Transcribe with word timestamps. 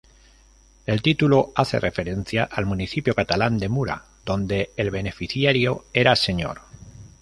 El 0.87 1.03
título 1.03 1.51
hace 1.55 1.79
referencia 1.79 2.45
al 2.45 2.65
municipio 2.65 3.13
catalán 3.13 3.59
de 3.59 3.69
Mura, 3.69 4.03
donde 4.25 4.71
el 4.75 4.89
beneficiario 4.89 5.85
era 5.93 6.15
señor. 6.15 6.61